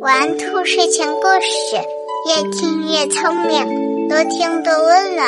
[0.00, 1.76] 玩兔睡前故事，
[2.28, 5.26] 越听越聪明，多听多温暖。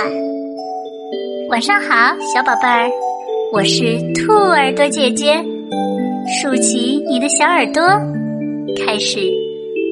[1.48, 2.90] 晚上好，小宝贝儿，
[3.54, 5.42] 我是兔耳朵姐姐，
[6.28, 7.82] 竖起你的小耳朵，
[8.84, 9.20] 开始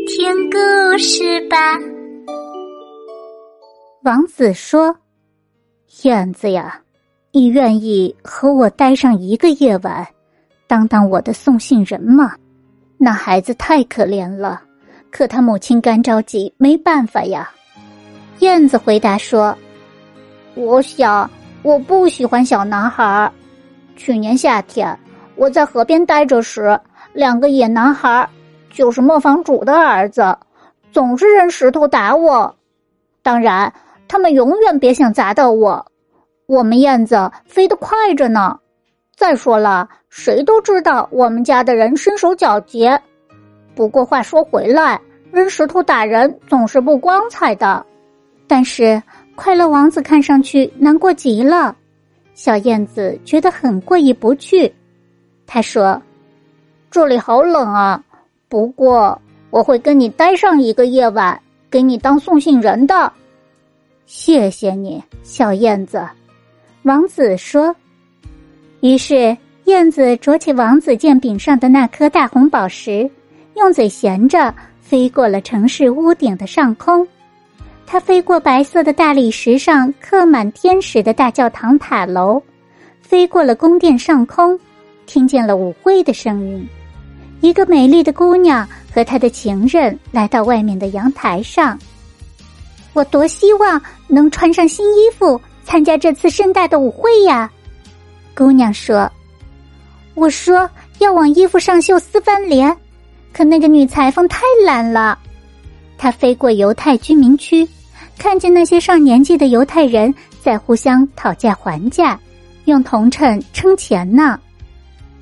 [0.09, 1.57] 听故事吧。
[4.03, 4.95] 王子说
[6.05, 6.83] ：“燕子呀，
[7.33, 10.07] 你愿意和我待上一个夜晚，
[10.67, 12.35] 当当我的送信人吗？
[13.05, 14.63] 那孩子太可怜了。”
[15.13, 17.49] 可他母亲干着急，没办法呀。
[18.41, 19.57] 燕子回答说
[20.57, 21.31] ：“我想
[21.63, 23.31] 我不喜欢小男孩。
[23.95, 24.99] 去年夏天
[25.37, 26.77] 我在河边待着时，
[27.13, 28.29] 两个野男孩，
[28.71, 30.37] 就是磨坊主的儿子，
[30.91, 32.53] 总是扔石头打我。
[33.23, 33.73] 当然，
[34.09, 35.87] 他们永远别想砸到我。
[36.47, 38.59] 我们燕子飞得快着呢。
[39.17, 43.01] 再说了，谁都知道我们家的人身手矫捷。”
[43.75, 45.01] 不过话说回来，
[45.33, 47.85] 扔石头打人总是不光彩的。
[48.47, 49.03] 但是
[49.35, 51.75] 快乐王子看上去难过极了，
[52.35, 54.73] 小燕子觉得很过意不去。
[55.47, 56.01] 他说
[56.91, 58.03] ：“这里好冷啊，
[58.49, 59.21] 不过
[59.51, 63.13] 我会跟你待上一个夜晚，给你当送信人的。”
[64.07, 66.07] 谢谢你，小燕子。
[66.83, 67.75] 王子说。
[68.85, 73.11] 于是燕子啄起王子剑柄上的那颗大红宝石。
[73.57, 77.07] 用嘴衔着，飞过了城市屋顶的上空。
[77.87, 82.43] 它飞过白色的大理石上刻满天使的大教堂塔楼，
[83.01, 84.61] 飞过了宫殿上空，
[85.07, 86.69] 听见了舞会的声音。
[87.41, 91.79] 一个美丽的姑娘和她的情人来到外面的阳台上。
[92.93, 97.51] 我多希望能穿上新衣服参加这次盛大的舞会呀！
[98.35, 99.11] 姑娘说
[100.15, 100.69] ：“我说
[100.99, 102.77] 要往衣服上绣丝帆帘。”
[103.33, 105.19] 可那个女裁缝太懒了，
[105.99, 107.69] 她飞过犹太居民区，
[108.17, 112.19] 看见那些上年纪的犹太人在互相讨价还价，
[112.67, 114.39] 用铜秤称钱呢。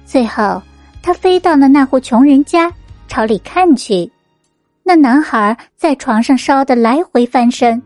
[0.05, 0.61] 最后，
[1.03, 2.71] 她飞到了那户穷人家，
[3.09, 4.11] 朝里看去，
[4.83, 7.81] 那男孩在床上烧得来回翻身，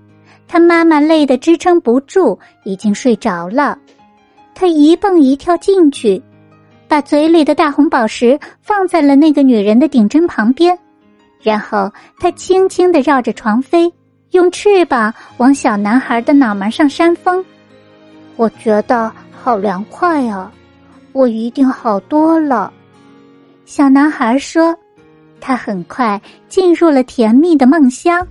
[0.49, 3.79] 他妈妈累得支撑不住，已经睡着了。
[4.57, 6.21] 他一蹦一跳进去。
[6.89, 10.77] 把嘴里的大红宝石放在了那个女人的顶针旁边，
[11.43, 13.93] 然后他轻轻的绕着床飞，
[14.31, 17.45] 用翅膀往小男孩的脑门上扇风。
[18.37, 20.51] 我觉得好凉快啊！
[21.13, 22.73] 我一定好多了。
[23.65, 24.73] 小男孩说
[25.41, 28.25] ：“他很快进入了甜蜜的梦乡。”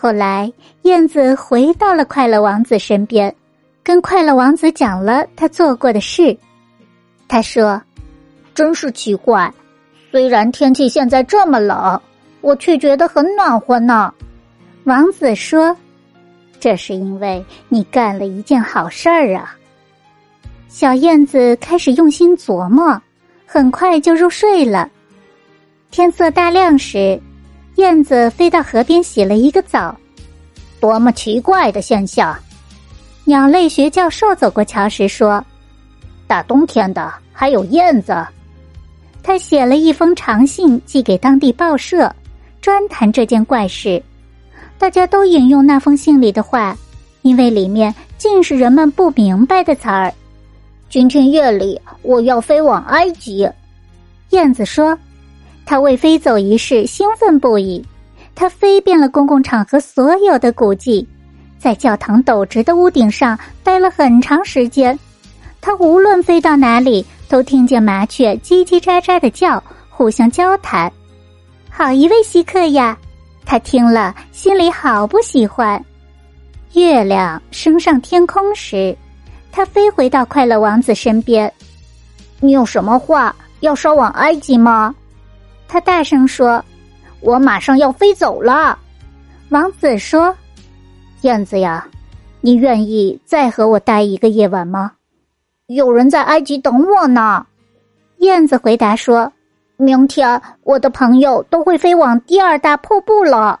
[0.00, 0.50] 后来，
[0.82, 3.34] 燕子回到了快乐王子身边，
[3.88, 6.36] 跟快乐王子讲了他做过的事。
[7.26, 7.80] 他说
[8.54, 9.50] ：“真是奇怪，
[10.10, 11.98] 虽然天气现在这么冷，
[12.42, 14.12] 我却觉得很暖和呢。”
[14.84, 15.74] 王子说
[16.60, 19.56] ：“这是因为你干了一件好事儿啊。”
[20.68, 23.00] 小燕子开始用心琢磨，
[23.46, 24.86] 很快就入睡了。
[25.90, 27.18] 天色大亮时，
[27.76, 29.96] 燕子飞到河边洗了一个澡。
[30.78, 32.38] 多么奇怪的现象！
[33.28, 35.44] 鸟类学教授走过桥时说。
[36.26, 38.26] 大冬天的，还有燕子。
[39.22, 42.10] 他写了一封长信寄给当地报社，
[42.62, 44.02] 专谈这件怪事。
[44.78, 46.74] 大家都引用那封信里的话，
[47.20, 50.10] 因为里面尽是人们不明白的词儿。
[50.88, 53.46] 今天夜里我要飞往埃及，
[54.30, 54.98] 燕子说。
[55.66, 57.84] 他为飞走一事兴奋不已。
[58.34, 61.06] 他飞遍了公共场合所有的古迹，
[61.58, 64.98] 在教堂陡直的屋顶上待了很长时间。
[65.60, 70.90] 他无论飞到哪里，都听见麻雀叽叽喳喳的叫，互相交谈。
[71.68, 72.96] 好一位稀客呀！
[73.44, 75.82] 他听了，心里好不喜欢。
[76.74, 78.96] 月亮升上天空时，
[79.50, 81.52] 他飞回到快乐王子身边。
[82.40, 84.94] 你有什么话要捎往埃及吗？
[85.66, 86.64] 他大声说
[87.20, 88.78] ：“我马上要飞走了。”
[89.50, 90.34] 王子说
[91.22, 91.86] ：“燕子呀，
[92.40, 94.92] 你愿意再和我待一个夜晚吗？”
[95.66, 97.46] 有人在埃及等我呢，
[98.18, 99.30] 燕子回答说
[99.76, 103.60] ：“明天我的朋友都会飞往第二大瀑布了。”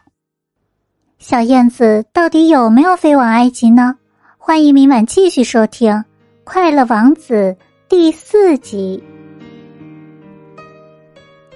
[1.18, 3.96] 小燕子到底有没有飞往埃及呢？
[4.38, 5.92] 欢迎明晚继续收听
[6.44, 7.54] 《快乐王子》
[7.88, 9.02] 第四集。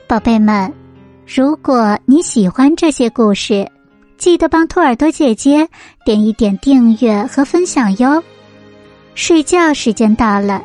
[0.07, 0.71] 宝贝们，
[1.27, 3.67] 如果你喜欢这些故事，
[4.23, 5.69] 记得帮兔耳朵姐姐
[6.05, 8.23] 点一点订阅和分享哟。
[9.17, 10.63] 睡觉时间到了，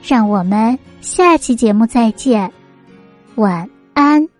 [0.00, 2.52] 让我们下期节目再见，
[3.34, 4.33] 晚安。